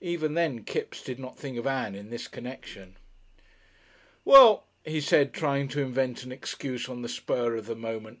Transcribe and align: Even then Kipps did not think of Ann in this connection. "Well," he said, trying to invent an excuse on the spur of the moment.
Even 0.00 0.32
then 0.32 0.64
Kipps 0.64 1.02
did 1.04 1.18
not 1.18 1.36
think 1.36 1.58
of 1.58 1.66
Ann 1.66 1.94
in 1.94 2.08
this 2.08 2.26
connection. 2.26 2.96
"Well," 4.24 4.64
he 4.82 4.98
said, 4.98 5.34
trying 5.34 5.68
to 5.68 5.82
invent 5.82 6.22
an 6.22 6.32
excuse 6.32 6.88
on 6.88 7.02
the 7.02 7.06
spur 7.10 7.54
of 7.54 7.66
the 7.66 7.76
moment. 7.76 8.20